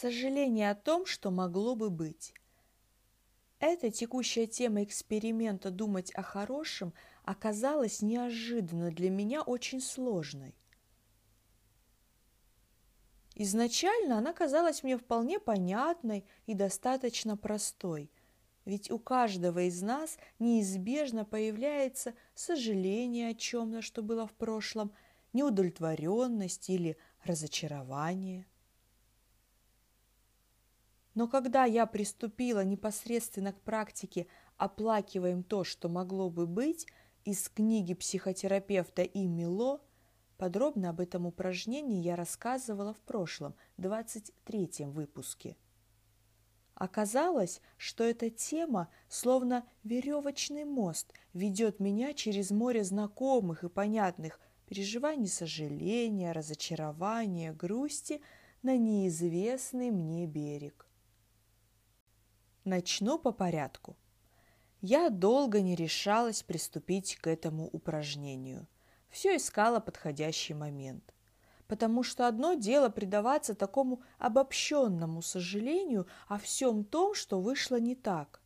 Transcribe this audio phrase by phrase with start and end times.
[0.00, 2.32] Сожаление о том, что могло бы быть.
[3.58, 6.94] Эта текущая тема эксперимента «Думать о хорошем»
[7.24, 10.54] оказалась неожиданно для меня очень сложной.
[13.34, 18.12] Изначально она казалась мне вполне понятной и достаточно простой,
[18.66, 24.92] ведь у каждого из нас неизбежно появляется сожаление о чем-то, что было в прошлом,
[25.32, 28.46] неудовлетворенность или разочарование.
[31.18, 36.86] Но когда я приступила непосредственно к практике «Оплакиваем то, что могло бы быть»
[37.24, 39.26] из книги психотерапевта И.
[39.26, 39.80] Мило,
[40.36, 45.56] Подробно об этом упражнении я рассказывала в прошлом, 23-м выпуске.
[46.76, 55.26] Оказалось, что эта тема, словно веревочный мост, ведет меня через море знакомых и понятных переживаний
[55.26, 58.22] сожаления, разочарования, грусти
[58.62, 60.87] на неизвестный мне берег.
[62.68, 63.96] Начну по порядку.
[64.80, 68.68] Я долго не решалась приступить к этому упражнению–
[69.10, 71.14] все искала подходящий момент.
[71.66, 78.40] Потому что одно дело предаваться такому обобщенному сожалению о всем том, что вышло не так.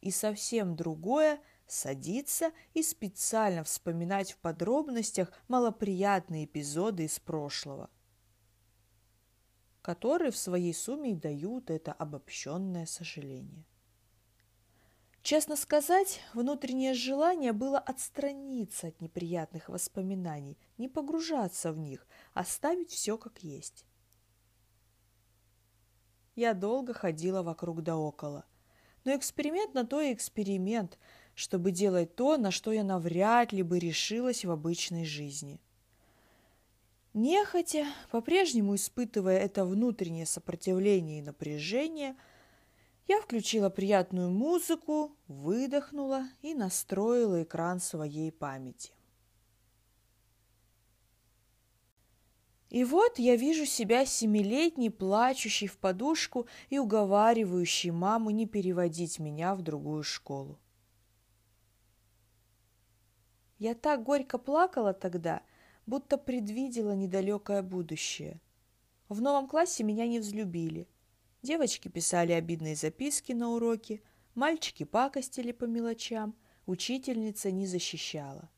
[0.00, 7.90] И совсем другое– садиться и специально вспоминать в подробностях малоприятные эпизоды из прошлого,
[9.86, 13.64] которые в своей сумме дают это обобщенное сожаление.
[15.22, 23.16] Честно сказать, внутреннее желание было отстраниться от неприятных воспоминаний, не погружаться в них, оставить все
[23.16, 23.86] как есть.
[26.34, 28.44] Я долго ходила вокруг да около.
[29.04, 30.98] Но эксперимент на то и эксперимент,
[31.36, 35.60] чтобы делать то, на что я навряд ли бы решилась в обычной жизни.
[37.16, 42.14] Нехотя, по-прежнему испытывая это внутреннее сопротивление и напряжение–
[43.08, 48.92] я включила приятную музыку, выдохнула и настроила экран своей памяти.
[52.68, 59.54] И вот я вижу себя семилетней, плачущей в подушку и уговаривающей маму не переводить меня
[59.54, 60.58] в другую школу.
[63.58, 65.42] Я так горько плакала тогда,
[65.86, 68.40] будто предвидела недалекое будущее.
[69.08, 70.88] В новом классе меня не взлюбили–
[71.46, 74.02] Девочки писали обидные записки на уроки,
[74.34, 76.34] мальчики пакостили по мелочам,
[76.66, 78.50] учительница не защищала.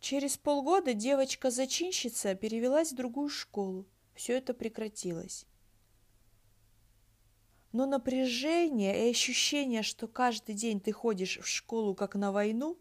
[0.00, 3.86] Через полгода девочка-зачинщица перевелась в другую школу.
[4.14, 5.46] Все это прекратилось.
[7.76, 12.78] Но напряжение и ощущение, что каждый день ты ходишь в школу как на войну,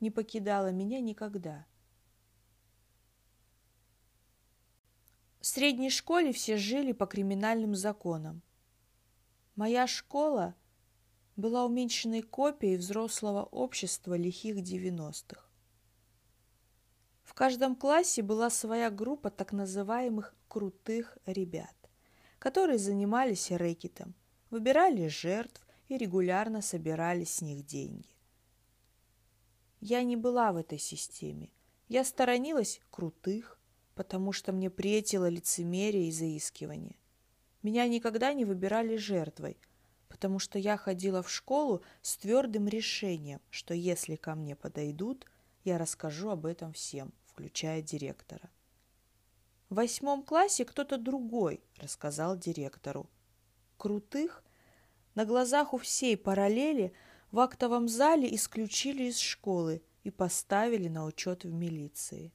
[0.00, 1.66] не покидало меня никогда.
[5.38, 8.40] В средней школе все жили по криминальным законам.
[9.54, 10.54] Моя школа
[11.36, 15.50] была уменьшенной копией взрослого общества лихих девяностых.
[17.22, 21.76] В каждом классе была своя группа так называемых «крутых ребят»,
[22.38, 24.14] которые занимались рэкетом,
[24.50, 28.08] выбирали жертв и регулярно собирали с них деньги.
[29.80, 31.50] Я не была в этой системе.
[31.88, 33.58] Я сторонилась крутых,
[33.94, 36.96] потому что мне претило лицемерие и заискивание.
[37.62, 39.56] Меня никогда не выбирали жертвой,
[40.08, 45.26] потому что я ходила в школу с твердым решением, что если ко мне подойдут,
[45.64, 48.50] я расскажу об этом всем, включая директора.
[49.68, 53.08] В восьмом классе кто-то другой рассказал директору.
[53.78, 54.44] Крутых
[55.14, 56.92] на глазах у всей параллели
[57.30, 62.32] в актовом зале исключили из школы и поставили на учет в милиции.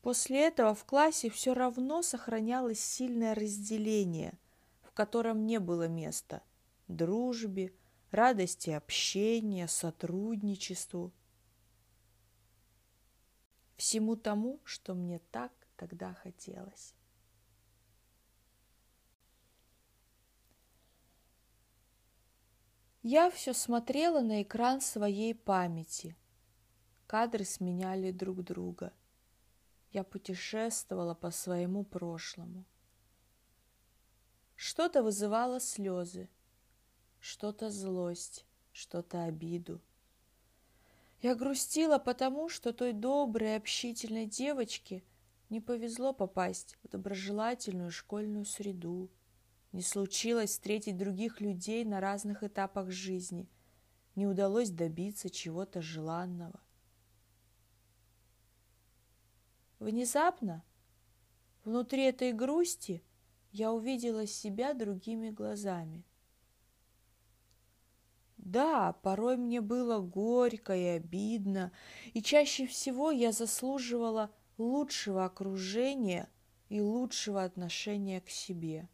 [0.00, 4.38] После этого в классе все равно сохранялось сильное разделение,
[4.82, 6.42] в котором не было места
[6.88, 7.74] дружбе,
[8.10, 11.12] радости общения, сотрудничеству.
[13.76, 16.94] Всему тому, что мне так тогда хотелось.
[23.02, 26.16] Я все смотрела на экран своей памяти.
[27.06, 28.92] Кадры сменяли друг друга–
[29.92, 32.64] я путешествовала по своему прошлому.
[34.54, 36.30] Что-то вызывало слезы,
[37.20, 39.82] что-то злость, что-то обиду.
[41.20, 45.04] Я грустила потому, что той доброй, общительной девочке
[45.50, 49.10] не повезло попасть в доброжелательную школьную среду,
[49.72, 53.48] не случилось встретить других людей на разных этапах жизни,
[54.14, 56.60] не удалось добиться чего-то желанного–
[59.82, 60.62] Внезапно,
[61.64, 63.02] внутри этой грусти,
[63.50, 66.06] я увидела себя другими глазами.
[68.36, 71.72] Да, порой мне было горько и обидно,
[72.14, 76.30] и чаще всего я заслуживала лучшего окружения
[76.68, 78.88] и лучшего отношения к себе.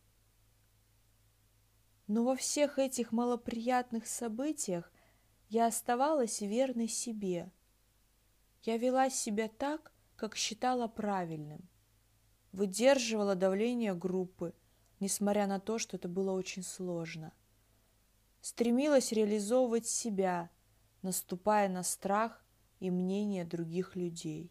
[2.08, 4.90] Но во всех этих малоприятных событиях
[5.50, 7.52] я оставалась верной себе.
[8.62, 11.68] Я вела себя так, как считала правильным.
[12.50, 14.54] Выдерживала давление группы,
[15.00, 17.32] несмотря на то, что это было очень сложно.
[18.40, 20.50] Стремилась реализовывать себя,
[21.02, 22.42] наступая на страх
[22.80, 24.50] и мнение других людей.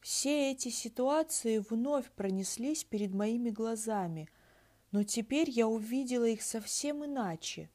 [0.00, 4.28] Все эти ситуации вновь пронеслись перед моими глазами,
[4.90, 7.70] но теперь я увидела их совсем иначе.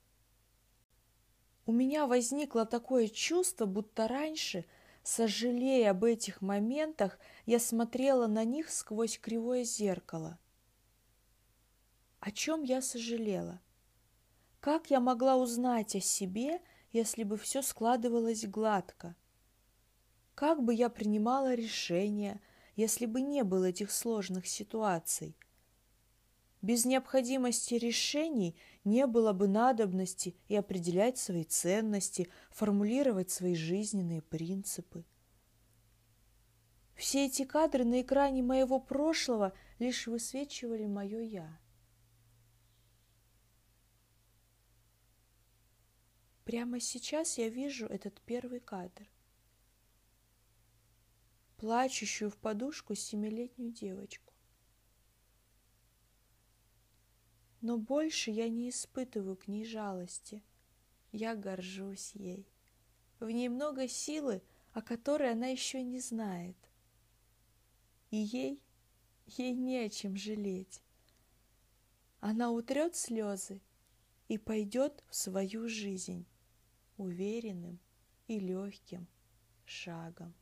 [1.65, 4.65] У меня возникло такое чувство, будто раньше,
[5.03, 10.39] сожалея об этих моментах, я смотрела на них сквозь кривое зеркало.
[12.19, 13.61] О чем я сожалела?
[14.59, 16.61] Как я могла узнать о себе,
[16.91, 19.15] если бы все складывалось гладко?
[20.35, 22.41] Как бы я принимала решения,
[22.75, 25.37] если бы не было этих сложных ситуаций?
[26.63, 28.55] Без необходимости решений
[28.85, 35.03] не было бы надобности и определять свои ценности, формулировать свои жизненные принципы.
[36.95, 41.59] Все эти кадры на экране моего прошлого лишь высвечивали мое «я».
[46.45, 49.09] Прямо сейчас я вижу этот первый кадр.
[51.57, 54.32] Плачущую в подушку семилетнюю девочку.
[57.63, 60.43] Но больше я не испытываю к ней жалости.
[61.13, 62.45] Я горжусь ей.
[63.21, 64.41] В ней много силы,
[64.73, 66.57] о которой она еще не знает.
[68.11, 68.61] И ей,
[69.27, 70.83] ей не о чем жалеть.
[72.19, 73.61] Она утрет слезы
[74.27, 76.25] и пойдет в свою жизнь
[76.97, 77.79] уверенным
[78.27, 79.07] и легким
[79.63, 80.33] шагом.